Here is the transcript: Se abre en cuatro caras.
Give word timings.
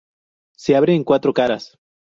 Se 0.55 0.75
abre 0.75 0.95
en 0.95 1.03
cuatro 1.03 1.31
caras. 1.31 1.77